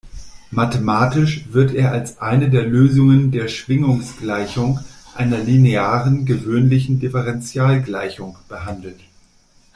Mathematisch 0.49 1.45
wird 1.51 1.75
er 1.75 1.91
als 1.91 2.17
eine 2.17 2.49
der 2.49 2.63
Lösungen 2.63 3.29
der 3.29 3.47
Schwingungsgleichung, 3.47 4.79
einer 5.13 5.37
linearen 5.37 6.25
gewöhnlichen 6.25 6.99
Differentialgleichung, 6.99 8.35
behandelt. 8.49 8.99